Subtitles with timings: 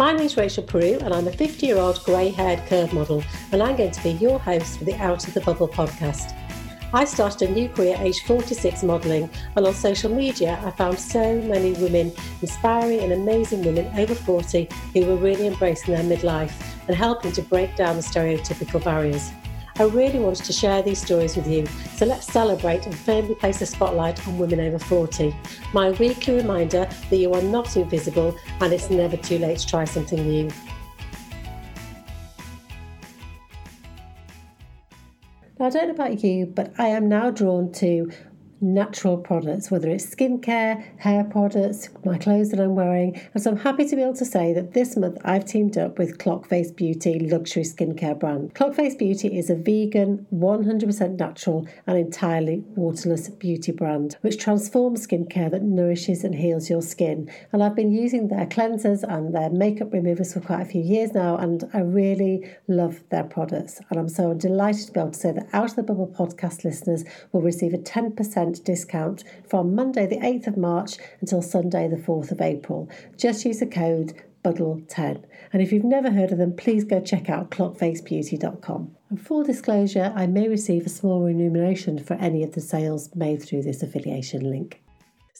[0.00, 3.22] My name is Rachel Peru, and I'm a 50 year old grey haired curve model,
[3.52, 6.34] and I'm going to be your host for the Out of the Bubble podcast.
[6.94, 10.98] I started a new career at age 46 modelling, and on social media, I found
[10.98, 16.54] so many women, inspiring and amazing women over 40, who were really embracing their midlife
[16.88, 19.30] and helping to break down the stereotypical barriers.
[19.80, 21.64] I really wanted to share these stories with you,
[21.96, 25.34] so let's celebrate and firmly place the spotlight on women over 40.
[25.72, 29.86] My weekly reminder that you are not invisible and it's never too late to try
[29.86, 30.50] something new.
[35.58, 38.12] Now, I don't know about you, but I am now drawn to
[38.60, 43.20] natural products, whether it's skincare, hair products, my clothes that I'm wearing.
[43.34, 45.98] And so I'm happy to be able to say that this month I've teamed up
[45.98, 48.54] with Clockface Beauty luxury skincare brand.
[48.54, 55.50] Clockface Beauty is a vegan, 100% natural, and entirely waterless beauty brand which transforms skincare
[55.50, 57.30] that nourishes and heals your skin.
[57.52, 61.12] And I've been using their cleansers and their makeup removers for quite a few years
[61.12, 63.80] now, and I really love their products.
[63.90, 66.64] And I'm so delighted to be able to say that Out of the Bubble podcast
[66.64, 71.96] listeners will receive a 10% discount from Monday, the 8th of March until Sunday, the
[71.96, 72.88] 4th of April.
[73.16, 75.22] Just use the code BUBBLE10.
[75.52, 78.96] And if you've never heard of them, please go check out clockfacebeauty.com.
[79.10, 83.42] And full disclosure, I may receive a small remuneration for any of the sales made
[83.42, 84.80] through this affiliation link.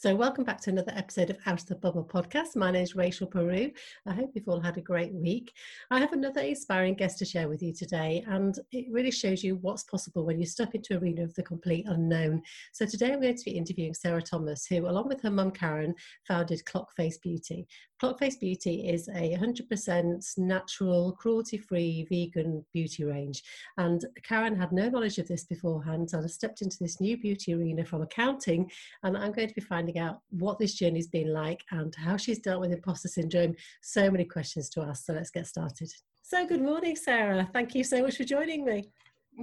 [0.01, 2.55] So, welcome back to another episode of Out of the Bubble podcast.
[2.55, 3.69] My name is Rachel Peru.
[4.07, 5.53] I hope you've all had a great week.
[5.91, 9.57] I have another inspiring guest to share with you today, and it really shows you
[9.57, 12.41] what's possible when you step into arena of the complete unknown.
[12.71, 15.93] So, today I'm going to be interviewing Sarah Thomas, who, along with her mum Karen,
[16.27, 17.67] founded Clockface Beauty.
[18.01, 23.43] Clockface Beauty is a 100% natural, cruelty free, vegan beauty range.
[23.77, 27.53] And Karen had no knowledge of this beforehand, and I stepped into this new beauty
[27.53, 28.71] arena from accounting,
[29.03, 32.17] and I'm going to be finding finding out what this journey's been like and how
[32.17, 33.55] she's dealt with imposter syndrome.
[33.81, 35.05] So many questions to ask.
[35.05, 35.91] So let's get started.
[36.21, 37.49] So, good morning, Sarah.
[37.51, 38.89] Thank you so much for joining me.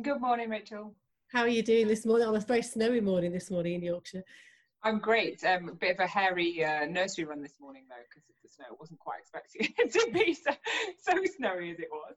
[0.02, 0.94] Good morning, Rachel.
[1.32, 2.26] How are you doing this morning?
[2.26, 4.22] On a very snowy morning this morning in Yorkshire.
[4.82, 5.44] I'm great.
[5.44, 8.48] Um, a bit of a hairy uh, nursery run this morning though, because of the
[8.48, 8.66] snow.
[8.70, 10.50] I wasn't quite expecting it to be so,
[11.00, 12.14] so snowy as it was.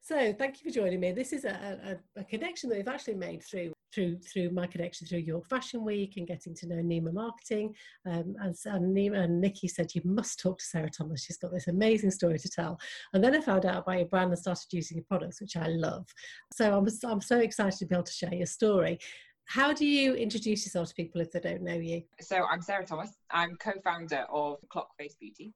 [0.00, 1.12] So, thank you for joining me.
[1.12, 5.06] This is a, a, a connection that we've actually made through through through my connection
[5.06, 7.74] through York Fashion Week and getting to know Nima Marketing.
[8.06, 11.24] Um, and, and, Nima, and Nikki said, You must talk to Sarah Thomas.
[11.24, 12.80] She's got this amazing story to tell.
[13.12, 15.68] And then I found out about your brand and started using your products, which I
[15.68, 16.06] love.
[16.52, 18.98] So I'm, I'm so excited to be able to share your story.
[19.46, 22.02] How do you introduce yourself to people if they don't know you?
[22.20, 23.10] So I'm Sarah Thomas.
[23.30, 25.52] I'm co-founder of Clockface Beauty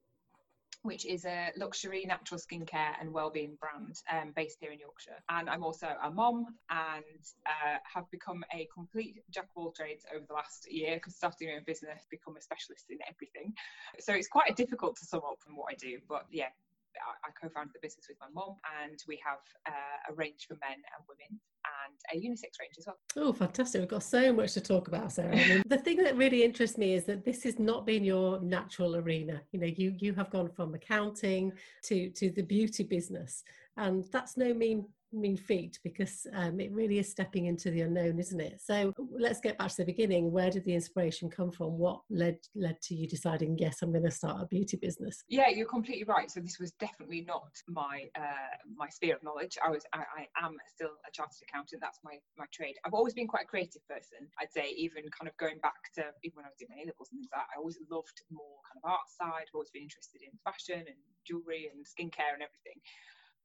[0.87, 5.19] which is a luxury natural skincare and well-being brand um, based here in Yorkshire.
[5.29, 7.05] And I'm also a mom and
[7.45, 11.49] uh, have become a complete jack of all trades over the last year because starting
[11.49, 13.53] my own business, become a specialist in everything.
[13.99, 16.51] So it's quite difficult to sum up from what I do, but yeah,
[17.25, 20.77] I co-founded the business with my mom, and we have uh, a range for men
[20.77, 21.41] and women
[21.85, 22.99] and a unisex range as well.
[23.17, 23.81] Oh, fantastic!
[23.81, 25.37] We've got so much to talk about, Sarah.
[25.37, 28.41] I mean, the thing that really interests me is that this has not been your
[28.41, 29.43] natural arena.
[29.53, 31.53] You know, you you have gone from accounting
[31.85, 33.45] to to the beauty business,
[33.77, 38.19] and that's no mean mean feat because um, it really is stepping into the unknown,
[38.19, 38.61] isn't it?
[38.61, 40.33] So let's get back to the beginning.
[40.33, 41.79] Where did the inspiration come from?
[41.79, 45.23] What led led to you deciding, yes, I'm going to start a beauty business?
[45.29, 46.31] Yeah, you're completely right.
[46.31, 49.57] So this was definitely not my uh, my sphere of knowledge.
[49.65, 51.81] I was I, I am still a chartered accountant.
[51.81, 52.75] That's my my trade.
[52.85, 54.29] I've always been quite a creative person.
[54.41, 57.09] I'd say even kind of going back to even when I was doing my levels
[57.11, 57.55] and things like that.
[57.55, 59.49] I always loved more kind of art side.
[59.49, 62.79] I've always been interested in fashion and jewelry and skincare and everything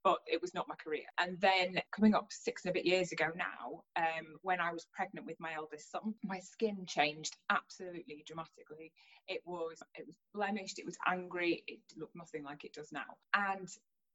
[0.04, 1.06] but it was not my career.
[1.20, 4.88] And then coming up six and a bit years ago now, um, when I was
[4.94, 8.92] pregnant with my eldest son, my skin changed absolutely dramatically.
[9.28, 13.18] It was it was blemished, it was angry, it looked nothing like it does now.
[13.34, 13.68] And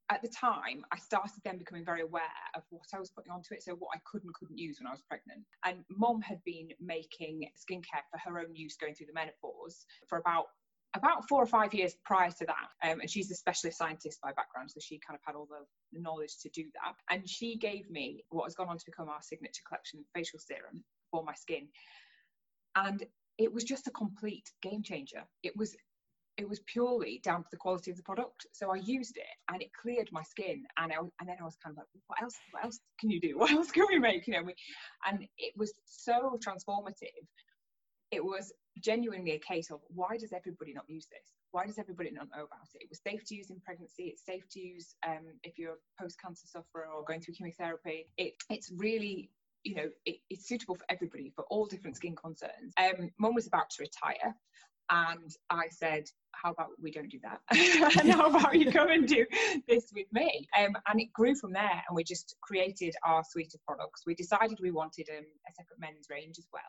[0.08, 2.22] at the time, I started then becoming very aware
[2.54, 4.86] of what I was putting onto it, so what I could and couldn't use when
[4.86, 5.42] I was pregnant.
[5.64, 10.18] And mom had been making skincare for her own use going through the menopause for
[10.18, 10.46] about
[10.94, 12.88] about four or five years prior to that.
[12.88, 16.00] Um, and she's a specialist scientist by background, so she kind of had all the
[16.00, 16.94] knowledge to do that.
[17.10, 20.84] And she gave me what has gone on to become our signature collection facial serum
[21.10, 21.68] for my skin.
[22.76, 23.04] And
[23.38, 25.24] it was just a complete game changer.
[25.42, 25.76] It was
[26.36, 28.46] it was purely down to the quality of the product.
[28.52, 30.64] So I used it and it cleared my skin.
[30.76, 32.34] And, I, and then I was kind of like, what else?
[32.50, 33.38] What else can you do?
[33.38, 34.26] What else can we make?
[34.26, 34.50] You know,
[35.06, 37.24] and it was so transformative.
[38.10, 41.32] It was genuinely a case of why does everybody not use this?
[41.50, 42.82] Why does everybody not know about it?
[42.82, 44.04] It was safe to use in pregnancy.
[44.04, 48.06] It's safe to use um, if you're a post-cancer sufferer or going through chemotherapy.
[48.16, 49.30] It, it's really
[49.64, 52.72] you know, it, it's suitable for everybody for all different skin concerns.
[52.78, 54.32] Um, Mum was about to retire,
[54.90, 57.40] And I said, how about we don't do that?
[58.00, 59.26] and how about you come and do
[59.66, 60.46] this with me?
[60.56, 61.82] Um, and it grew from there.
[61.88, 64.02] And we just created our suite of products.
[64.06, 66.62] We decided we wanted um, a separate men's range as well.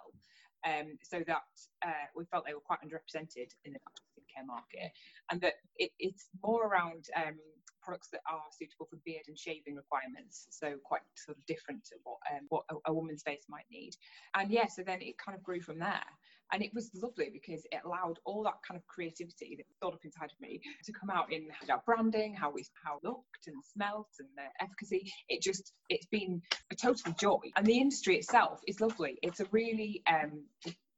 [0.65, 1.44] Um, so that
[1.86, 3.80] uh, we felt they were quite underrepresented in the
[4.33, 4.92] care market,
[5.31, 7.36] and that it, it's more around um,
[7.88, 11.95] products that are suitable for beard and shaving requirements, so quite sort of different to
[12.04, 13.92] what um, what a, a, woman's face might need.
[14.36, 16.04] And yeah, so then it kind of grew from there,
[16.51, 20.04] and it was lovely because it allowed all that kind of creativity that thought up
[20.04, 24.10] inside of me to come out in our branding, how we how looked and smelt,
[24.19, 25.10] and the efficacy.
[25.30, 29.18] It just it's been a total joy, and the industry itself is lovely.
[29.22, 30.44] It's a really um,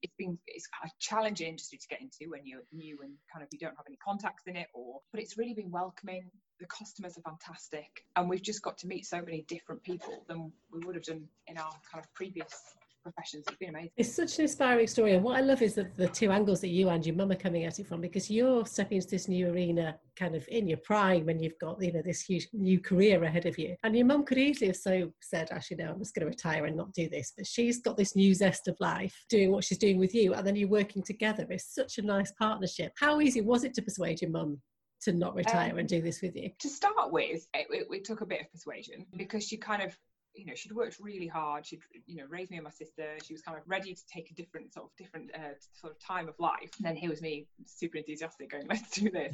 [0.01, 3.49] it's been it's a challenging industry to get into when you're new and kind of
[3.51, 7.17] you don't have any contacts in it or but it's really been welcoming the customers
[7.17, 10.95] are fantastic and we've just got to meet so many different people than we would
[10.95, 13.45] have done in our kind of previous professions.
[13.47, 13.91] It's been amazing.
[13.97, 15.13] It's such an inspiring story.
[15.13, 17.35] And what I love is that the two angles that you and your mum are
[17.35, 20.79] coming at it from because you're stepping into this new arena kind of in your
[20.79, 23.75] prime when you've got, you know, this huge new career ahead of you.
[23.83, 26.65] And your mum could easily have so said, actually, no, I'm just going to retire
[26.65, 27.33] and not do this.
[27.35, 30.33] But she's got this new zest of life doing what she's doing with you.
[30.33, 31.45] And then you're working together.
[31.49, 32.91] It's such a nice partnership.
[32.97, 34.61] How easy was it to persuade your mum
[35.01, 36.51] to not retire um, and do this with you?
[36.59, 39.97] To start with, it, it, it, took a bit of persuasion because she kind of
[40.35, 41.65] you know she'd worked really hard.
[41.65, 43.17] She'd you know raised me and my sister.
[43.23, 45.99] She was kind of ready to take a different sort of different uh, sort of
[45.99, 49.33] time of life and then here was me super enthusiastic going let's do this.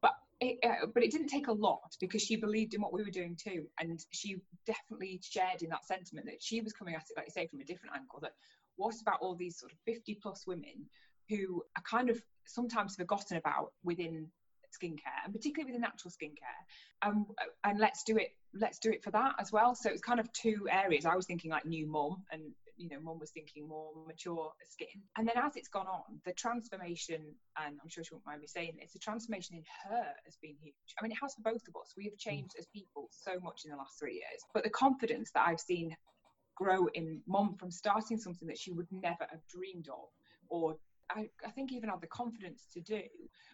[0.00, 3.02] But it, uh, but it didn't take a lot because she believed in what we
[3.02, 3.66] were doing too.
[3.80, 4.36] And she
[4.66, 7.60] definitely shared in that sentiment that she was coming at it like you say from
[7.60, 8.32] a different angle that
[8.76, 10.86] what about all these sort of 50 plus women
[11.28, 14.28] who are kind of sometimes forgotten about within
[14.72, 16.62] skincare and particularly with the natural skincare
[17.02, 17.26] um,
[17.64, 19.74] and let's do it let's do it for that as well.
[19.74, 21.04] So it's kind of two areas.
[21.04, 22.42] I was thinking like new mom and
[22.76, 25.02] you know mom was thinking more mature skin.
[25.16, 27.20] And then as it's gone on the transformation
[27.62, 30.54] and i'm sure she won't mind me saying this the transformation in her has been
[30.60, 30.74] huge.
[30.98, 31.94] I mean it has for both of us.
[31.96, 34.40] We have changed as people so much in the last three years.
[34.54, 35.96] But the confidence that i've seen
[36.56, 40.08] grow in mom from starting something that she would never have dreamed of
[40.48, 40.76] or
[41.10, 43.02] I, I think even have the confidence to do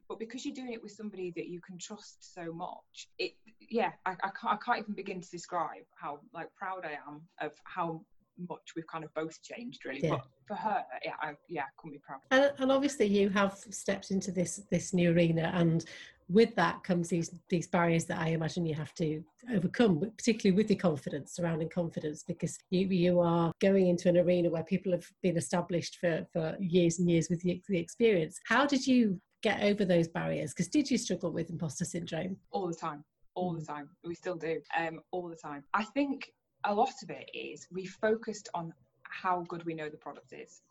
[0.09, 3.33] but because you're doing it with somebody that you can trust so much it
[3.71, 7.23] yeah I, I, can't, I can't even begin to describe how like proud I am
[7.41, 8.03] of how
[8.49, 10.11] much we've kind of both changed really yeah.
[10.11, 13.57] but for her yeah I, yeah I couldn't be proud and, and obviously you have
[13.71, 15.85] stepped into this this new arena and
[16.29, 19.23] with that comes these these barriers that I imagine you have to
[19.53, 24.51] overcome, particularly with your confidence, surrounding confidence, because you you are going into an arena
[24.51, 28.39] where people have been established for for years and years with the, the experience.
[28.47, 30.53] How did you get over those barriers?
[30.53, 32.37] Because did you struggle with imposter syndrome?
[32.51, 33.05] All the time,
[33.35, 33.67] all the mm.
[33.67, 33.91] time.
[34.03, 35.65] We still do, um, all the time.
[35.75, 36.33] I think
[36.65, 38.73] a lot of it is we focused on
[39.03, 40.63] how good we know the product is.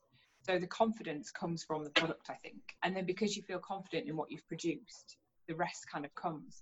[0.41, 2.75] So the confidence comes from the product, I think.
[2.83, 5.17] And then because you feel confident in what you've produced,
[5.47, 6.61] the rest kind of comes.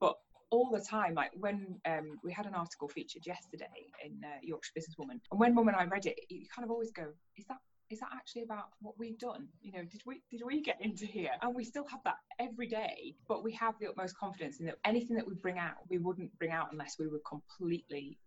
[0.00, 0.16] But
[0.50, 3.66] all the time, like when um, we had an article featured yesterday
[4.04, 6.90] in uh, Yorkshire Businesswoman, and when Mum and I read it, you kind of always
[6.92, 7.06] go,
[7.36, 7.58] "Is that
[7.92, 9.48] is that actually about what we've done?
[9.60, 11.30] You know, did we did we get into here?
[11.42, 14.76] And we still have that every day, but we have the utmost confidence in that
[14.84, 18.18] anything that we bring out, we wouldn't bring out unless we were completely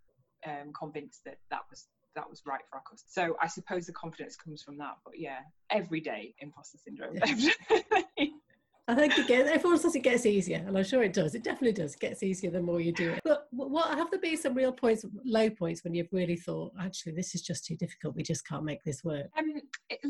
[0.45, 3.11] um, convinced that that was that was right for our customers.
[3.11, 4.95] So I suppose the confidence comes from that.
[5.03, 7.17] But yeah, every day imposter syndrome.
[7.25, 7.51] Yeah.
[8.87, 11.33] I think it gets, everyone says it gets easier, and I'm sure it does.
[11.33, 11.95] It definitely does.
[11.95, 13.19] It gets easier the more you do it.
[13.23, 17.13] But what have there been some real points, low points, when you've really thought, actually,
[17.13, 18.15] this is just too difficult.
[18.15, 19.25] We just can't make this work.
[19.37, 19.55] Um,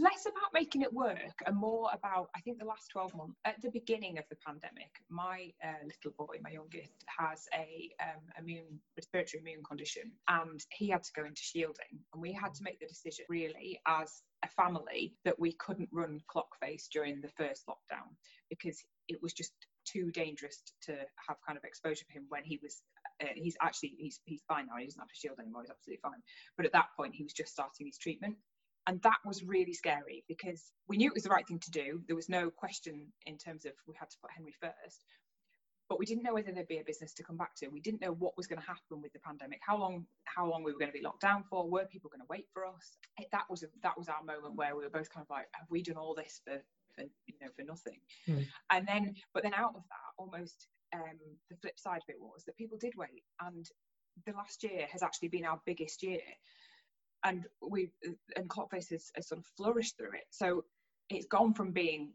[0.05, 3.39] less about making it work, and more about I think the last 12 months.
[3.45, 8.21] At the beginning of the pandemic, my uh, little boy, my youngest, has a um,
[8.39, 12.63] immune respiratory immune condition, and he had to go into shielding, and we had to
[12.63, 17.65] make the decision really as a family that we couldn't run Clockface during the first
[17.67, 18.13] lockdown
[18.50, 19.53] because it was just
[19.85, 20.93] too dangerous to
[21.27, 22.81] have kind of exposure for him when he was
[23.21, 26.01] uh, he's actually he's he's fine now he doesn't have to shield anymore he's absolutely
[26.01, 26.21] fine
[26.57, 28.35] but at that point he was just starting his treatment
[28.87, 32.01] and that was really scary because we knew it was the right thing to do
[32.07, 35.03] there was no question in terms of we had to put henry first
[35.89, 37.67] but we didn't know whether there'd be a business to come back to.
[37.67, 40.63] We didn't know what was going to happen with the pandemic, how long how long
[40.63, 42.97] we were going to be locked down for, were people going to wait for us?
[43.17, 45.45] It, that was a, that was our moment where we were both kind of like,
[45.53, 46.57] have we done all this for
[46.95, 47.99] for you know for nothing?
[48.27, 48.47] Mm.
[48.71, 52.43] And then, but then out of that, almost um, the flip side of it was
[52.45, 53.65] that people did wait, and
[54.25, 56.21] the last year has actually been our biggest year,
[57.25, 57.89] and we
[58.36, 60.25] and Clockface has, has sort of flourished through it.
[60.29, 60.63] So
[61.10, 62.13] it's gone from being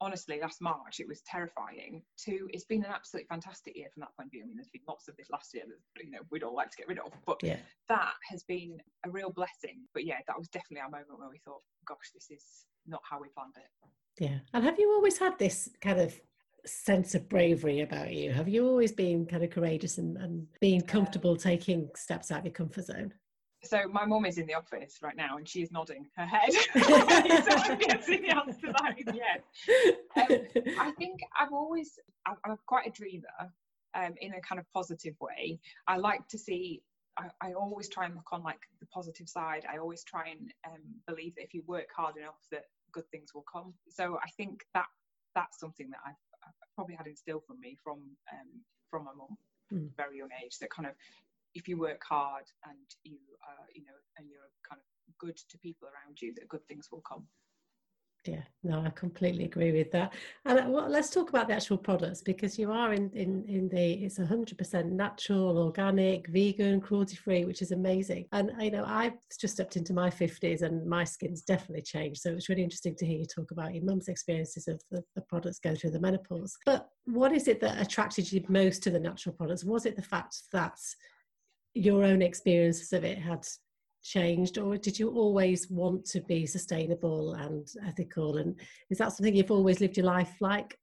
[0.00, 2.02] honestly, last March, it was terrifying.
[2.24, 4.42] To it's been an absolutely fantastic year from that point of view.
[4.44, 6.70] I mean, there's been lots of this last year that you know we'd all like
[6.70, 7.56] to get rid of, but yeah.
[7.88, 9.84] that has been a real blessing.
[9.94, 12.44] But yeah, that was definitely our moment where we thought, gosh, this is
[12.86, 14.22] not how we planned it.
[14.22, 14.38] Yeah.
[14.54, 16.18] And have you always had this kind of
[16.66, 18.32] sense of bravery about you?
[18.32, 22.40] Have you always been kind of courageous and, and being um, comfortable taking steps out
[22.40, 23.12] of your comfort zone?
[23.64, 26.52] So my mum is in the office right now, and she's nodding her head.
[26.74, 29.40] so I'm guessing the answer to that is yes.
[30.16, 33.52] Um, I think I've always I'm, I'm quite a dreamer
[33.94, 35.58] um, in a kind of positive way.
[35.86, 36.82] I like to see.
[37.18, 39.66] I, I, always try and look on like the positive side.
[39.68, 43.34] I always try and um, believe that if you work hard enough, that good things
[43.34, 43.74] will come.
[43.88, 44.86] So I think that
[45.34, 46.14] that's something that I've,
[46.46, 47.98] I've probably had instilled from me from
[48.32, 49.36] um, from my mum,
[49.72, 49.96] mm.
[49.96, 50.58] very young age.
[50.60, 50.94] That kind of
[51.54, 55.58] if you work hard and you uh, you know and you're kind of good to
[55.58, 57.26] people around you, that good things will come.
[58.26, 60.12] Yeah no i completely agree with that.
[60.44, 63.68] And uh, well, let's talk about the actual products because you are in in, in
[63.68, 68.26] the it's 100% natural organic vegan cruelty free which is amazing.
[68.32, 72.32] And you know i've just stepped into my 50s and my skin's definitely changed so
[72.32, 75.60] it's really interesting to hear you talk about your mum's experiences of the, the products
[75.60, 76.56] going through the menopause.
[76.66, 79.64] But what is it that attracted you most to the natural products?
[79.64, 80.78] Was it the fact that
[81.78, 83.46] your own experiences of it had
[84.02, 88.38] changed or did you always want to be sustainable and ethical?
[88.38, 88.58] And
[88.90, 90.78] is that something you've always lived your life like?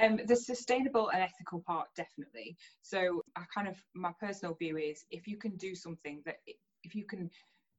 [0.00, 2.56] Um, the sustainable and ethical part definitely.
[2.80, 6.36] So i kind of my personal view is if you can do something that
[6.82, 7.30] if you can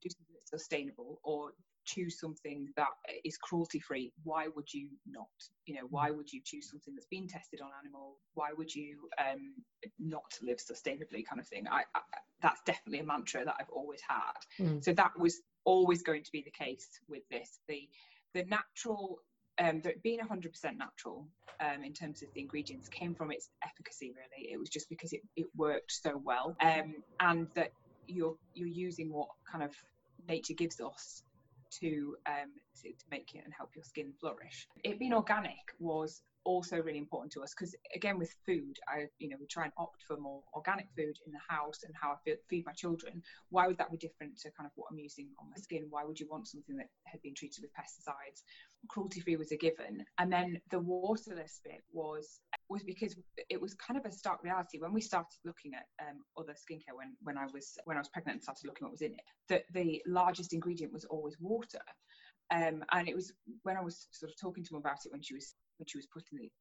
[0.02, 1.54] do something that's sustainable or
[1.86, 2.88] choose something that
[3.24, 5.28] is cruelty free why would you not?
[5.66, 8.18] You know why would you choose something that's been tested on animal?
[8.34, 9.54] Why would you um,
[10.00, 11.68] not live sustainably kind of thing?
[11.70, 12.02] I, I,
[12.42, 14.66] that's definitely a mantra that i've always had.
[14.66, 14.84] Mm.
[14.84, 17.60] so that was always going to be the case with this.
[17.68, 17.88] The
[18.34, 19.20] the natural
[19.60, 21.28] um, the, being 100% natural
[21.60, 24.52] um, in terms of the ingredients came from its efficacy really.
[24.52, 26.56] It was just because it, it worked so well.
[26.60, 27.72] Um, and that
[28.08, 29.72] you're you're using what kind of
[30.28, 31.24] nature gives us
[31.80, 32.50] to, um,
[32.82, 34.68] to, to make it and help your skin flourish.
[34.84, 39.30] It being organic was also really important to us because again with food i you
[39.30, 42.34] know we try and opt for more organic food in the house and how i
[42.50, 43.22] feed my children.
[43.50, 45.88] Why would that be different to kind of what i'm using on my skin?
[45.90, 48.42] Why would you want something that had been treated with pesticides?
[48.90, 50.04] Cruelty free was a given.
[50.18, 53.16] And then the waterless bit was was because
[53.50, 54.80] it was kind of a stark reality.
[54.80, 58.10] When we started looking at um, other skincare when when I was when I was
[58.10, 61.82] pregnant and started looking what was in it that the largest ingredient was always water.
[62.52, 63.34] Um, and it was
[63.64, 65.98] when I was sort of talking to her about it when she was when she
[65.98, 66.52] was putting the,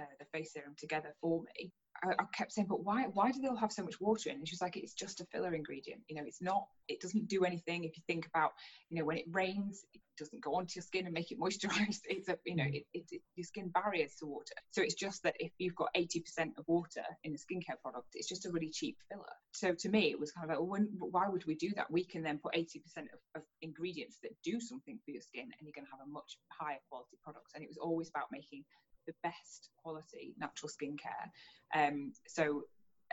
[0.00, 1.72] uh, the face serum together for me
[2.04, 4.36] I, I, kept saying, but why why do they all have so much water in?
[4.36, 6.02] And she was like, it's just a filler ingredient.
[6.08, 6.66] You know, it's not.
[6.88, 7.84] It doesn't do anything.
[7.84, 8.52] If you think about,
[8.90, 12.00] you know, when it rains, it doesn't go onto your skin and make it moisturized.
[12.06, 12.74] It's a, you know, mm.
[12.74, 14.54] it, it, it your skin barriers to water.
[14.70, 18.28] So it's just that if you've got 80% of water in a skincare product, it's
[18.28, 19.24] just a really cheap filler.
[19.52, 21.90] So to me, it was kind of like, well, when, why would we do that?
[21.90, 22.66] We can then put 80%
[22.96, 26.10] of, of ingredients that do something for your skin, and you're going to have a
[26.10, 27.46] much higher quality product.
[27.54, 28.64] And it was always about making
[29.06, 31.28] the best quality natural skincare.
[31.74, 32.62] Um, so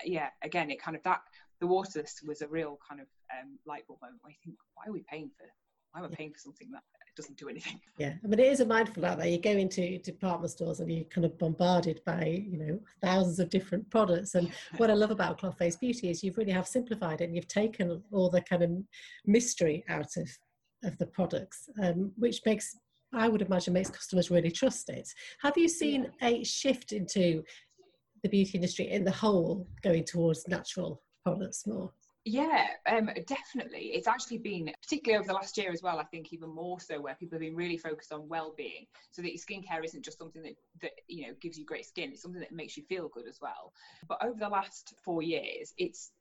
[0.05, 1.21] yeah, again, it kind of that
[1.59, 4.83] the water was a real kind of um, light bulb moment where you think, why
[4.87, 5.45] are we paying for
[5.91, 6.83] why am I paying for something that
[7.15, 7.79] doesn't do anything?
[7.97, 9.27] Yeah, I mean, it is a mindful out there.
[9.27, 13.49] You go into department stores and you're kind of bombarded by, you know, thousands of
[13.49, 14.35] different products.
[14.35, 17.47] And what I love about Clockface Beauty is you've really have simplified it and you've
[17.47, 18.71] taken all the kind of
[19.25, 20.29] mystery out of
[20.85, 22.73] of the products, um, which makes
[23.13, 25.09] I would imagine makes customers really trust it.
[25.41, 27.43] Have you seen a shift into
[28.23, 31.91] the beauty industry in the whole going towards natural products more?
[32.25, 33.91] Yeah, um, definitely.
[33.93, 36.99] It's actually been, particularly over the last year as well, I think even more so,
[36.99, 40.43] where people have been really focused on well-being, so that your skincare isn't just something
[40.43, 43.27] that that you know gives you great skin; it's something that makes you feel good
[43.27, 43.73] as well.
[44.07, 46.11] But over the last four years, it's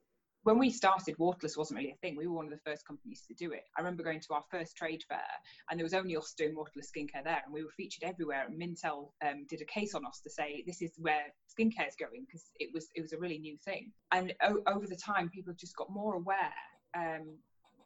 [0.49, 2.17] when we started, waterless wasn't really a thing.
[2.17, 3.65] We were one of the first companies to do it.
[3.77, 5.21] I remember going to our first trade fair,
[5.71, 8.47] and there was only us doing waterless skincare there, and we were featured everywhere.
[8.47, 11.97] And Mintel um, did a case on us to say this is where skincare is
[12.01, 13.93] going because it was it was a really new thing.
[14.11, 16.55] And o- over the time, people just got more aware.
[16.97, 17.37] Um,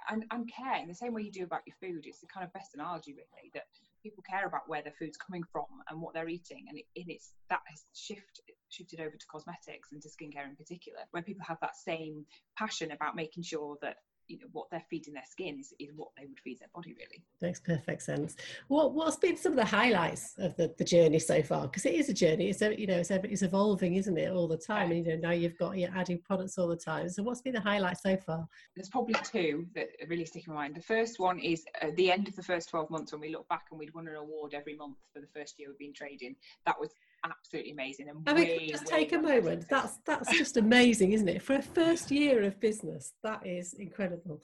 [0.09, 2.07] and, and care in the same way you do about your food.
[2.07, 3.66] It's the kind of best analogy, really, that
[4.02, 7.09] people care about where their food's coming from and what they're eating, and, it, and
[7.09, 8.40] it's that has shift,
[8.72, 12.24] shifted over to cosmetics and to skincare in particular, where people have that same
[12.56, 13.96] passion about making sure that
[14.28, 16.94] you know what they're feeding their skin is, is what they would feed their body
[16.94, 17.24] really.
[17.40, 18.36] Makes perfect sense.
[18.68, 21.62] What what's been some of the highlights of the, the journey so far?
[21.62, 22.48] Because it is a journey.
[22.48, 24.90] It's you know it's, it's evolving isn't it all the time?
[24.90, 27.08] And you know now you've got you're adding products all the time.
[27.10, 28.46] So what's been the highlight so far?
[28.74, 30.76] There's probably two that really stick in my mind.
[30.76, 33.48] The first one is at the end of the first 12 months when we look
[33.48, 36.36] back and we'd won an award every month for the first year we've been trading.
[36.64, 38.08] That was absolutely amazing.
[38.08, 39.66] And I mean, just take a moment.
[39.68, 41.42] That's that's just amazing, isn't it?
[41.42, 44.42] For a first year of business, that is incredible.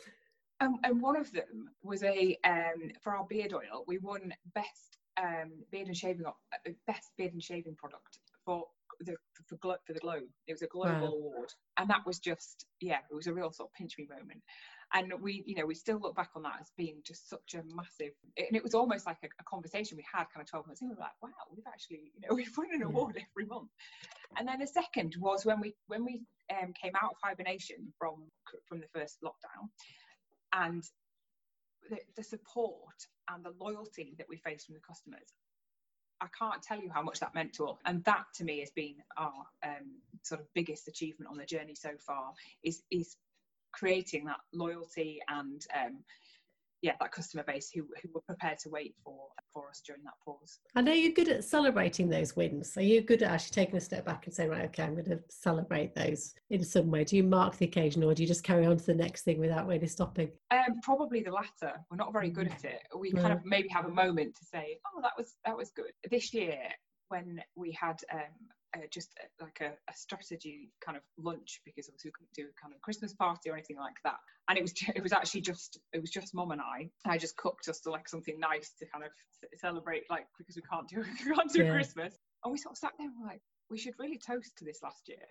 [0.60, 3.84] Um, and one of them was a um, for our beard oil.
[3.86, 8.64] We won best um, beard and shaving, uh, best beard and shaving product for
[9.00, 9.16] the
[9.48, 10.28] for, for the globe.
[10.46, 11.12] It was a global wow.
[11.12, 14.42] award, and that was just yeah, it was a real sort of pinch me moment.
[14.94, 17.62] And we, you know, we still look back on that as being just such a
[17.74, 20.80] massive, and it was almost like a, a conversation we had kind of 12 months
[20.80, 20.88] in.
[20.88, 23.68] We were like, wow, we've actually, you know, we've won an award every month.
[24.38, 28.28] And then the second was when we when we um, came out of hibernation from
[28.66, 29.68] from the first lockdown,
[30.54, 30.82] and
[31.90, 32.96] the, the support
[33.28, 35.34] and the loyalty that we faced from the customers
[36.20, 37.78] I can't tell you how much that meant to us.
[37.84, 39.32] And that to me has been our
[39.64, 42.32] um, sort of biggest achievement on the journey so far
[42.62, 43.16] is is
[43.72, 45.98] creating that loyalty and um,
[46.82, 50.14] yeah, that customer base who, who were prepared to wait for for us during that
[50.24, 50.60] pause.
[50.74, 52.76] I know you're good at celebrating those wins.
[52.76, 55.04] Are you good at actually taking a step back and saying, right, okay, I'm going
[55.06, 57.04] to celebrate those in some way?
[57.04, 59.38] Do you mark the occasion or do you just carry on to the next thing
[59.38, 60.30] without really stopping?
[60.50, 61.78] Um, probably the latter.
[61.90, 62.82] We're not very good at it.
[62.96, 65.92] We kind of maybe have a moment to say, oh, that was that was good.
[66.10, 66.58] This year,
[67.08, 68.20] when we had um,
[68.76, 72.50] uh, just uh, like a, a, strategy kind of lunch because obviously we couldn't do
[72.50, 74.16] a kind of Christmas party or anything like that.
[74.48, 76.90] And it was it was actually just it was just mum and I.
[77.06, 79.10] I just cooked us like something nice to kind of
[79.58, 81.72] celebrate like because we can't do we can't do yeah.
[81.72, 82.14] Christmas.
[82.44, 84.80] And we sort of sat there and were like, we should really toast to this
[84.82, 85.26] last year.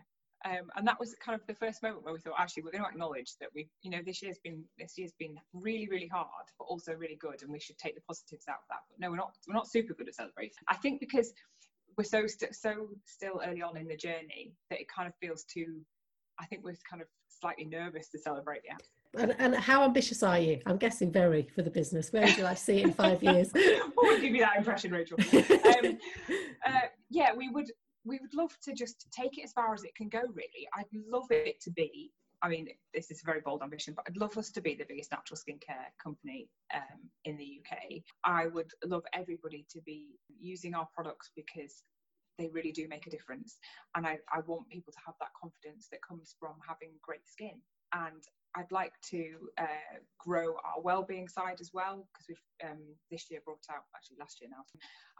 [0.46, 2.84] Um, and that was kind of the first moment where we thought actually we're going
[2.84, 6.46] to acknowledge that we you know this year's been this year's been really really hard
[6.60, 9.10] but also really good and we should take the positives out of that but no
[9.10, 11.34] we're not we're not super good at celebrating i think because
[11.98, 15.44] we're so st- so still early on in the journey that it kind of feels
[15.44, 15.82] too.
[16.40, 18.82] I think we're kind of slightly nervous to celebrate yet.
[19.18, 20.60] And, and, how ambitious are you?
[20.66, 22.12] I'm guessing very for the business.
[22.12, 23.52] Where would you like to see it in five years?
[23.96, 25.18] what would give you that impression, Rachel?
[25.34, 25.98] Um,
[26.66, 27.72] uh, yeah, we would
[28.06, 30.20] we would love to just take it as far as it can go.
[30.20, 32.12] Really, I'd love it to be
[32.42, 34.86] I mean, this is a very bold ambition, but I'd love us to be the
[34.88, 38.02] biggest natural skincare company um, in the UK.
[38.24, 41.84] I would love everybody to be using our products because
[42.38, 43.58] they really do make a difference.
[43.96, 47.60] And I, I want people to have that confidence that comes from having great skin.
[47.94, 48.22] And
[48.58, 49.24] I'd like to
[49.60, 52.80] uh, grow our well-being side as well because we've um,
[53.12, 54.64] this year brought out actually last year now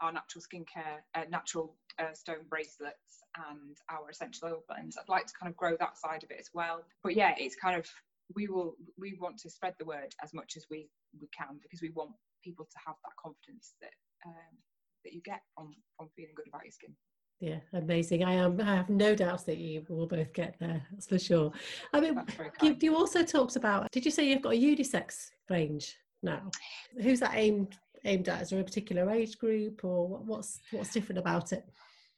[0.00, 4.96] our natural skincare, uh, natural uh, stone bracelets, and our essential oil blends.
[4.96, 6.82] I'd like to kind of grow that side of it as well.
[7.02, 7.86] But yeah, it's kind of
[8.34, 10.88] we will we want to spread the word as much as we
[11.20, 12.10] we can because we want
[12.44, 13.94] people to have that confidence that
[14.26, 14.54] um,
[15.04, 16.94] that you get from from feeling good about your skin.
[17.40, 18.24] Yeah, amazing.
[18.24, 18.60] I am.
[18.60, 20.82] I have no doubts that you will both get there.
[20.90, 21.52] That's for sure.
[21.92, 22.20] I mean,
[22.62, 23.90] you, you also talked about.
[23.92, 26.50] Did you say you've got a unisex range now?
[27.00, 28.42] Who's that aimed aimed at?
[28.42, 31.64] Is there a particular age group, or what's what's different about it?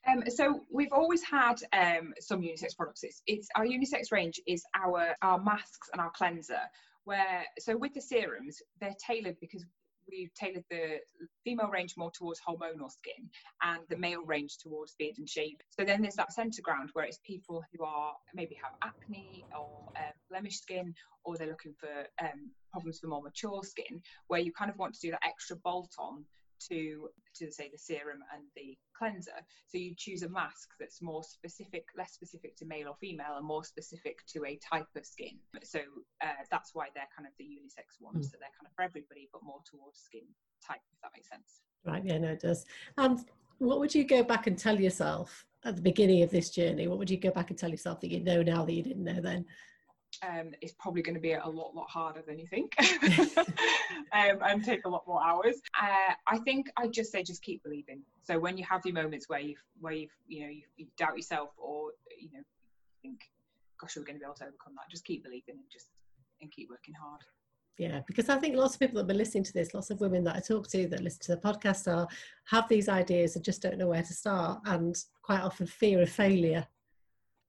[0.08, 3.02] Um, so we've always had um, some unisex products.
[3.02, 6.60] It's, it's our unisex range is our our masks and our cleanser.
[7.04, 9.66] Where so with the serums, they're tailored because
[10.10, 10.98] we've tailored the
[11.44, 13.28] female range more towards hormonal skin
[13.62, 15.56] and the male range towards beard and shave.
[15.68, 19.88] So then there's that centre ground where it's people who are maybe have acne or
[19.96, 20.94] um, blemish skin,
[21.24, 24.94] or they're looking for um, problems for more mature skin, where you kind of want
[24.94, 26.24] to do that extra bolt on
[26.68, 29.38] to to say the serum and the cleanser.
[29.68, 33.46] So you choose a mask that's more specific less specific to male or female and
[33.46, 35.38] more specific to a type of skin.
[35.62, 35.80] So
[36.22, 38.26] uh, that's why they're kind of the unisex ones.
[38.26, 38.30] Mm.
[38.30, 40.26] so they're kind of for everybody but more towards skin
[40.66, 41.60] type if that makes sense.
[41.84, 42.66] Right yeah no it does.
[42.98, 43.20] And
[43.58, 46.88] what would you go back and tell yourself at the beginning of this journey?
[46.88, 49.04] What would you go back and tell yourself that you know now that you didn't
[49.04, 49.44] know then
[50.26, 52.74] um, it's probably going to be a lot, lot harder than you think
[54.12, 55.56] um, and take a lot more hours.
[55.80, 58.02] Uh, I think I just say just keep believing.
[58.22, 61.16] So when you have your moments where you've, where you've, you know you, you doubt
[61.16, 62.42] yourself or you know
[63.02, 63.20] think,
[63.80, 64.90] gosh, we're going to be able to overcome that.
[64.90, 65.88] Just keep believing and just
[66.42, 67.20] and keep working hard.
[67.78, 70.00] Yeah, because I think lots of people that have been listening to this, lots of
[70.00, 72.06] women that I talk to that listen to the podcast are
[72.44, 76.10] have these ideas and just don't know where to start, and quite often fear of
[76.10, 76.66] failure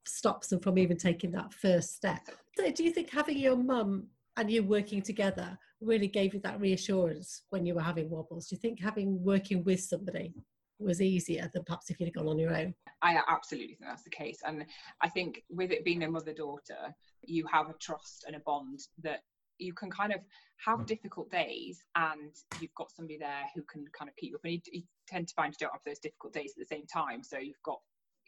[0.05, 2.27] stops them from even taking that first step.
[2.57, 6.59] So do you think having your mum and you working together really gave you that
[6.59, 8.47] reassurance when you were having wobbles?
[8.47, 10.33] Do you think having working with somebody
[10.79, 12.73] was easier than perhaps if you'd have gone on your own?
[13.01, 14.39] I absolutely think that's the case.
[14.45, 14.65] And
[15.01, 18.79] I think with it being a mother daughter, you have a trust and a bond
[19.03, 19.19] that
[19.59, 20.21] you can kind of
[20.65, 20.87] have mm.
[20.87, 24.41] difficult days and you've got somebody there who can kind of keep you up.
[24.43, 26.85] And you, you tend to find you don't have those difficult days at the same
[26.87, 27.23] time.
[27.23, 27.79] So you've got,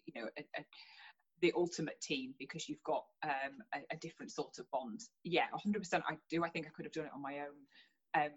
[0.06, 0.64] you know, a, a
[1.44, 5.02] the ultimate team because you've got um, a, a, different sort of bond.
[5.26, 6.02] Yeah, 100%.
[6.08, 6.42] I do.
[6.42, 7.60] I think I could have done it on my own.
[8.16, 8.32] Um,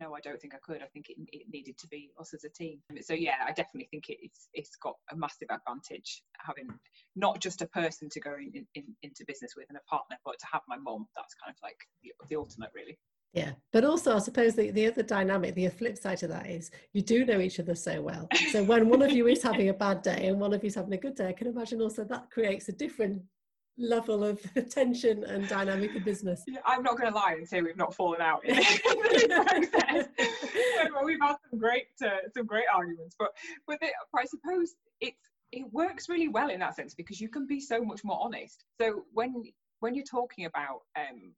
[0.00, 0.82] no, I don't think I could.
[0.82, 2.80] I think it, it, needed to be us as a team.
[3.00, 6.68] So yeah, I definitely think it's it's got a massive advantage having
[7.14, 10.34] not just a person to go in, in, into business with and a partner, but
[10.40, 11.06] to have my mom.
[11.16, 12.98] That's kind of like the, the ultimate, really.
[13.34, 16.70] Yeah, but also I suppose the, the other dynamic, the flip side to that is
[16.92, 18.26] you do know each other so well.
[18.52, 20.94] So when one of you is having a bad day and one of you's having
[20.94, 23.22] a good day, I can imagine also that creates a different
[23.78, 26.42] level of tension and dynamic in business.
[26.46, 30.08] Yeah, I'm not going to lie and say we've not fallen out in the process.
[31.04, 33.30] we've had some great, uh, some great arguments, but
[33.66, 35.16] but, the, I suppose it's
[35.52, 38.64] it works really well in that sense because you can be so much more honest.
[38.80, 39.44] So when
[39.80, 41.32] when you're talking about um,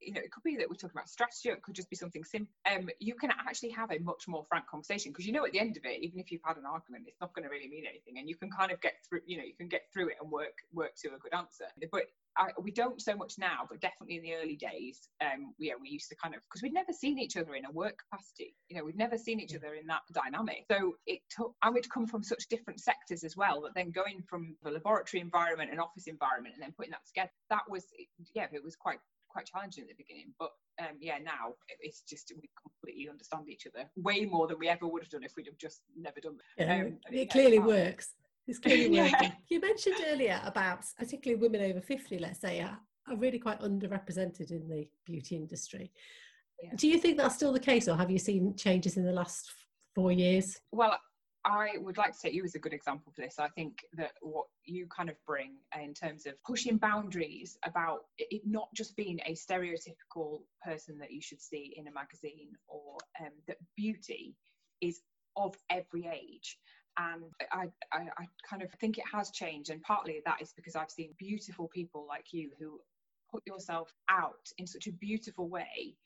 [0.00, 2.24] you know, it could be that we're talking about strategy, it could just be something
[2.24, 2.52] simple.
[2.70, 5.60] Um, you can actually have a much more frank conversation because you know at the
[5.60, 7.84] end of it, even if you've had an argument, it's not going to really mean
[7.88, 9.20] anything, and you can kind of get through.
[9.26, 11.66] You know, you can get through it and work work to a good answer.
[11.92, 12.04] But
[12.38, 15.88] I, we don't so much now, but definitely in the early days, um, yeah, we
[15.88, 18.54] used to kind of because we'd never seen each other in a work capacity.
[18.68, 20.64] You know, we'd never seen each other in that dynamic.
[20.70, 23.60] So it took, and we'd come from such different sectors as well.
[23.62, 27.30] But then going from the laboratory environment and office environment, and then putting that together,
[27.50, 27.84] that was,
[28.34, 28.98] yeah, it was quite
[29.30, 30.32] quite challenging at the beginning.
[30.38, 34.68] But um, yeah, now it's just we completely understand each other way more than we
[34.68, 36.66] ever would have done if we'd have just never done that.
[36.66, 38.14] Yeah, um, it yeah, clearly works.
[38.46, 39.10] It's clearly yeah.
[39.12, 39.32] working.
[39.48, 44.50] You mentioned earlier about particularly women over 50, let's say, are, are really quite underrepresented
[44.50, 45.92] in the beauty industry.
[46.62, 46.70] Yeah.
[46.76, 49.50] Do you think that's still the case, or have you seen changes in the last
[49.94, 50.58] four years?
[50.72, 50.98] Well,
[51.44, 53.38] I would like to take you as a good example for this.
[53.38, 58.42] I think that what you kind of bring in terms of pushing boundaries about it
[58.44, 63.32] not just being a stereotypical person that you should see in a magazine or um,
[63.48, 64.34] that beauty
[64.82, 65.00] is
[65.36, 66.58] of every age.
[66.98, 67.22] And
[67.52, 69.70] I, I, I kind of think it has changed.
[69.70, 72.80] And partly that is because I've seen beautiful people like you who
[73.30, 75.96] put yourself out in such a beautiful way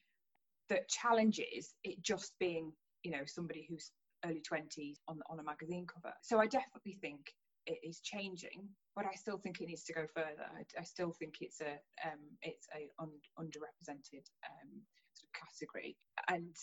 [0.69, 3.91] that challenges it just being you know somebody who's
[4.25, 6.15] early 20s on, on a magazine cover.
[6.23, 7.35] So I definitely think
[7.67, 10.47] it is changing, but I still think it needs to go further.
[10.57, 11.73] I, I still think it's a
[12.07, 14.71] um, it's a un, underrepresented um,
[15.15, 15.97] sort of category,
[16.29, 16.55] and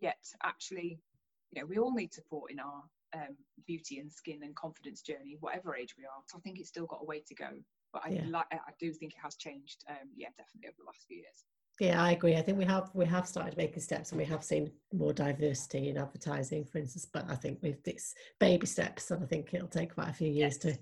[0.00, 1.00] yet actually,
[1.50, 2.82] you know, we all need support in our
[3.14, 6.22] um, beauty and skin and confidence journey, whatever age we are.
[6.26, 7.50] So I think it's still got a way to go,
[7.92, 8.24] but I yeah.
[8.28, 9.84] like I do think it has changed.
[9.88, 11.44] Um, yeah, definitely over the last few years.
[11.80, 12.36] Yeah, I agree.
[12.36, 15.88] I think we have we have started making steps, and we have seen more diversity
[15.90, 17.06] in advertising, for instance.
[17.06, 20.28] But I think with these baby steps, and I think it'll take quite a few
[20.28, 20.78] years yes.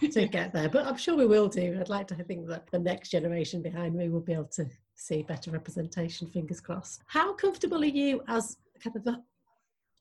[0.00, 0.68] to to get there.
[0.68, 1.78] But I'm sure we will do.
[1.78, 5.22] I'd like to think that the next generation behind me will be able to see
[5.22, 6.26] better representation.
[6.28, 7.02] Fingers crossed.
[7.06, 9.22] How comfortable are you as kind of a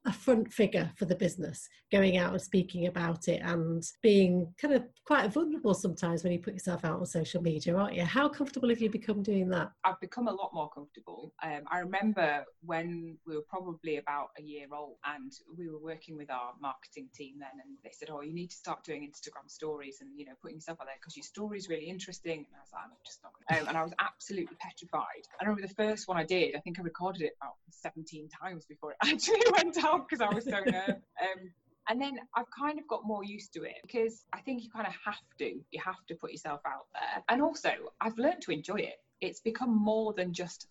[0.05, 4.73] a front figure for the business, going out and speaking about it and being kind
[4.73, 8.03] of quite vulnerable sometimes when you put yourself out on social media, aren't you?
[8.03, 9.71] How comfortable have you become doing that?
[9.83, 11.33] I've become a lot more comfortable.
[11.43, 16.15] Um, I remember when we were probably about a year old and we were working
[16.15, 19.49] with our marketing team then, and they said, Oh, you need to start doing Instagram
[19.49, 22.37] stories and, you know, putting yourself out there because your story is really interesting.
[22.37, 23.63] And I was like, I'm just not going to.
[23.63, 25.27] Um, and I was absolutely petrified.
[25.39, 28.65] I remember the first one I did, I think I recorded it about 17 times
[28.65, 31.03] before it actually went out because I was so nervous.
[31.21, 31.51] Um,
[31.89, 34.85] and then I've kind of got more used to it because I think you kind
[34.85, 35.45] of have to.
[35.71, 37.23] You have to put yourself out there.
[37.29, 38.97] And also, I've learned to enjoy it.
[39.21, 40.67] It's become more than just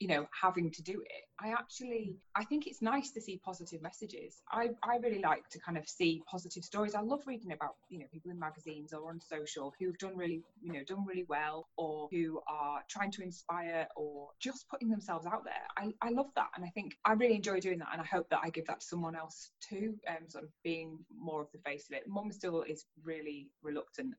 [0.00, 3.82] you know having to do it i actually i think it's nice to see positive
[3.82, 4.42] messages.
[4.50, 6.94] I i really like to kind of see positive stories.
[6.94, 10.42] I love reading about you know people in magazines or on social who've done really
[10.62, 15.26] you know done really well or who are trying to inspire or just putting themselves
[15.26, 15.64] out there.
[15.76, 16.48] I i love that.
[16.56, 17.88] And i think i really enjoy doing that.
[17.92, 20.98] And i hope that i give that to someone else too um sort of being
[21.16, 22.04] more of the face of it.
[22.06, 24.14] Mum still is really reluctant.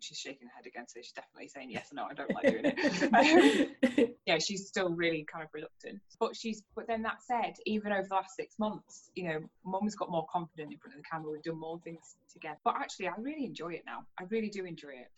[0.00, 2.04] She's shaking her head again so she's definitely saying yes or no.
[2.04, 2.78] I don't like doing it.
[3.98, 6.00] Um, yeah she's still really really kind of reluctant.
[6.20, 9.94] But she's but then that said, even over the last six months, you know, mum's
[9.94, 11.32] got more confident in front of the camera.
[11.32, 12.58] We've done more things together.
[12.64, 14.04] But actually I really enjoy it now.
[14.20, 15.10] I really do enjoy it.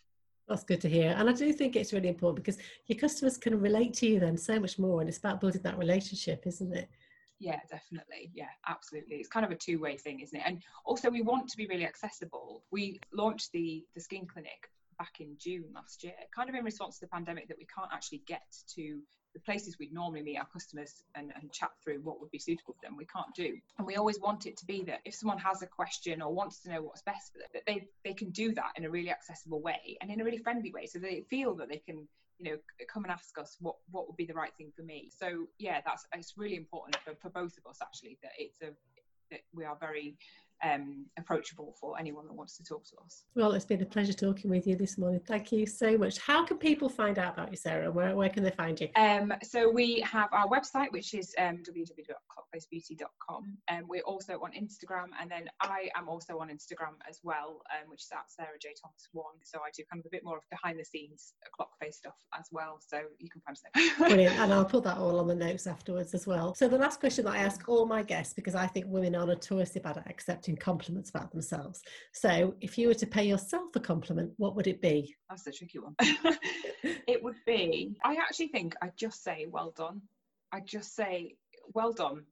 [0.49, 1.15] That's good to hear.
[1.17, 4.37] And I do think it's really important because your customers can relate to you then
[4.37, 5.01] so much more.
[5.01, 6.89] And it's about building that relationship, isn't it?
[7.39, 8.31] Yeah, definitely.
[8.35, 9.17] Yeah, absolutely.
[9.17, 10.43] It's kind of a two-way thing, isn't it?
[10.45, 12.65] And also we want to be really accessible.
[12.71, 16.99] We launched the the skin clinic back in June last year, kind of in response
[16.99, 18.43] to the pandemic that we can't actually get
[18.75, 19.01] to
[19.35, 22.75] the places we'd normally meet our customers and, and chat through what would be suitable
[22.75, 23.57] for them, we can't do.
[23.79, 26.61] And we always want it to be that if someone has a question or wants
[26.63, 29.11] to know what's best for them, that they, they can do that in a really
[29.11, 30.87] accessible way and in a really friendly way.
[30.87, 32.59] So they feel that they can you know
[32.93, 35.81] come and ask us what what would be the right thing for me so yeah
[35.85, 38.71] that's it's really important for, for both of us actually that it's a
[39.31, 40.17] that we are very
[40.63, 43.25] um, approachable for anyone that wants to talk to us.
[43.35, 45.21] Well, it's been a pleasure talking with you this morning.
[45.27, 46.19] Thank you so much.
[46.19, 47.91] How can people find out about you, Sarah?
[47.91, 48.89] Where, where can they find you?
[48.97, 53.57] Um, so we have our website, which is um, www.clockfacebeauty.com.
[53.69, 55.07] And um, we're also on Instagram.
[55.21, 58.71] And then I am also on Instagram as well, um, which is at Sarah J.
[58.81, 59.25] Thomas 1.
[59.45, 62.47] So I do kind of a bit more of behind the scenes clockface stuff as
[62.51, 62.79] well.
[62.81, 64.09] So you can find us there.
[64.09, 64.39] Brilliant.
[64.39, 66.55] And I'll put that all on the notes afterwards as well.
[66.55, 69.27] So the last question that I ask all my guests, because I think women are
[69.27, 71.83] notoriously bad at accepting compliments about themselves.
[72.13, 75.15] So if you were to pay yourself a compliment, what would it be?
[75.29, 75.95] That's a tricky one.
[76.83, 80.03] it would be, I actually think I'd just say well done.
[80.53, 81.37] I'd just say
[81.75, 82.25] well done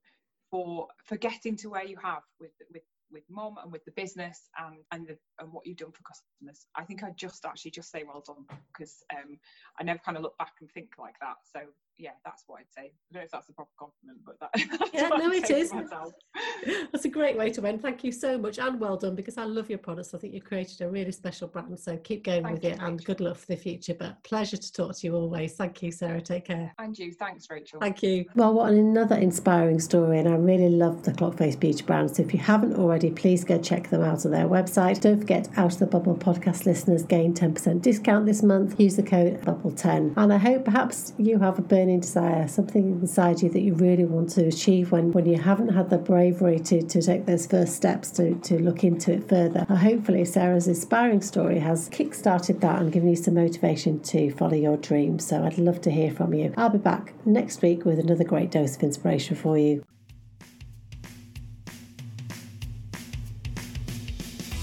[0.50, 4.48] for for getting to where you have with with with mom and with the business
[4.58, 6.66] and and the, and what you've done for customers.
[6.74, 9.38] I think I'd just actually just say well done because um,
[9.78, 11.36] I never kind of look back and think like that.
[11.52, 11.60] So
[11.98, 12.92] yeah, that's what I'd say.
[13.10, 15.72] I don't know if that's a proper compliment, but that, yeah, no, it is.
[16.92, 17.82] That's a great way to end.
[17.82, 20.14] Thank you so much and well done because I love your products.
[20.14, 21.78] I think you created a really special brand.
[21.78, 23.94] So keep going Thank with it and good luck for the future.
[23.94, 25.54] But pleasure to talk to you always.
[25.54, 26.20] Thank you, Sarah.
[26.20, 26.72] Take care.
[26.78, 27.12] And you.
[27.12, 27.80] Thanks, Rachel.
[27.80, 28.26] Thank you.
[28.34, 30.18] Well, what another inspiring story.
[30.20, 32.14] And I really love the Clockface Beauty brand.
[32.14, 35.00] So if you haven't already, please go check them out on their website.
[35.00, 38.78] Don't forget, Out of the Bubble podcast listeners gain 10% discount this month.
[38.78, 40.14] Use the code BUBBLE10.
[40.16, 44.04] And I hope perhaps you have a burning desire, something inside you that you really
[44.04, 47.74] want to achieve when, when you haven't had the bravery to, to take those first
[47.74, 49.64] steps to, to look into it further.
[49.70, 54.54] And hopefully, Sarah's inspiring story has kick-started that and given you some motivation to follow
[54.54, 55.26] your dreams.
[55.26, 56.52] So I'd love to hear from you.
[56.58, 59.82] I'll be back next week with another great dose of inspiration for you.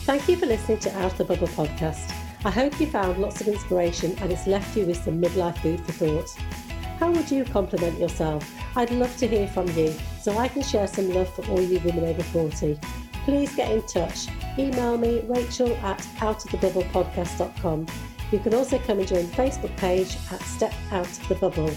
[0.06, 2.12] Thank you for listening to Out of the Bubble podcast.
[2.46, 5.80] I hope you found lots of inspiration and it's left you with some midlife food
[5.82, 6.55] for thought.
[7.00, 8.50] How would you compliment yourself?
[8.78, 11.80] I'd love to hear from you so I can share some love for all you
[11.80, 12.80] women over 40.
[13.26, 14.28] Please get in touch.
[14.58, 17.88] Email me, rachel at outofthebubblepodcast.com.
[18.32, 21.72] You can also come and join the Facebook page at Step Out of the Bubble.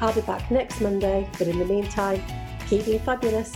[0.00, 2.22] I'll be back next Monday, but in the meantime,
[2.66, 3.52] keep being fabulous.